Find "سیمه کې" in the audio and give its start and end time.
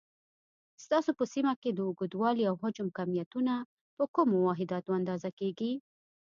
1.33-1.69